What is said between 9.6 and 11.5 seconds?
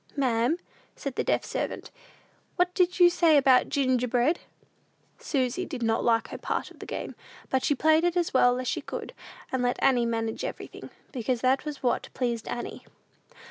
let Annie manage everything, because